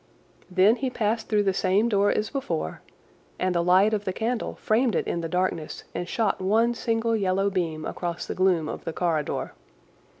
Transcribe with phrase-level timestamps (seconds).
[0.49, 2.81] Then he passed through the same door as before,
[3.37, 7.15] and the light of the candle framed it in the darkness and shot one single
[7.15, 9.53] yellow beam across the gloom of the corridor.